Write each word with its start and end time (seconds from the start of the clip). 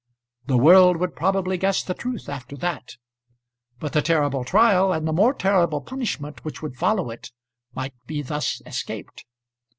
The 0.47 0.57
world 0.57 0.97
would 0.97 1.15
probably 1.15 1.59
guess 1.59 1.83
the 1.83 1.93
truth 1.93 2.27
after 2.27 2.57
that; 2.57 2.95
but 3.79 3.93
the 3.93 4.01
terrible 4.01 4.43
trial 4.43 4.91
and 4.91 5.07
the 5.07 5.13
more 5.13 5.31
terrible 5.31 5.79
punishment 5.79 6.43
which 6.43 6.63
would 6.63 6.75
follow 6.75 7.11
it 7.11 7.31
might 7.75 7.93
be 8.07 8.23
thus 8.23 8.63
escaped. 8.65 9.25